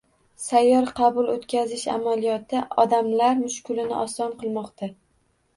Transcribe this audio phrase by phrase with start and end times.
[0.43, 4.95] Sayyor qabul o‘tkazish amaliyoti odamlar mushkulini oson qilmoqda